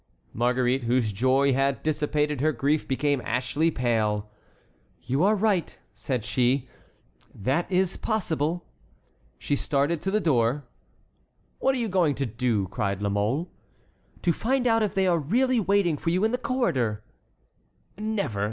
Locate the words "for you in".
15.97-16.31